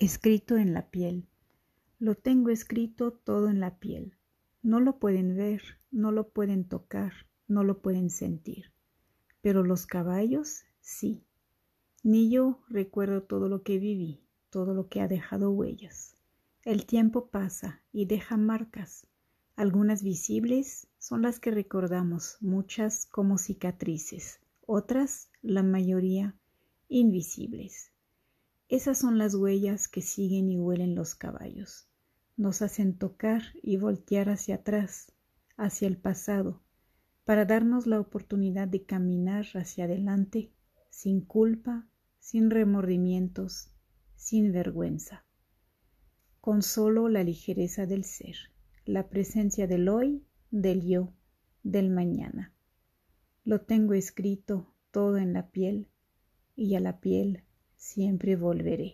[0.00, 1.26] Escrito en la piel.
[1.98, 4.14] Lo tengo escrito todo en la piel.
[4.62, 5.60] No lo pueden ver,
[5.90, 7.12] no lo pueden tocar,
[7.48, 8.66] no lo pueden sentir.
[9.40, 11.24] Pero los caballos sí.
[12.04, 16.14] Ni yo recuerdo todo lo que viví, todo lo que ha dejado huellas.
[16.64, 19.08] El tiempo pasa y deja marcas.
[19.56, 26.36] Algunas visibles son las que recordamos, muchas como cicatrices, otras, la mayoría,
[26.88, 27.90] invisibles.
[28.68, 31.88] Esas son las huellas que siguen y huelen los caballos.
[32.36, 35.10] Nos hacen tocar y voltear hacia atrás,
[35.56, 36.62] hacia el pasado,
[37.24, 40.52] para darnos la oportunidad de caminar hacia adelante
[40.90, 43.70] sin culpa, sin remordimientos,
[44.16, 45.24] sin vergüenza,
[46.42, 48.36] con solo la ligereza del ser,
[48.84, 51.14] la presencia del hoy, del yo,
[51.62, 52.52] del mañana.
[53.44, 55.88] Lo tengo escrito todo en la piel
[56.54, 57.44] y a la piel
[57.78, 58.86] siempre volveré.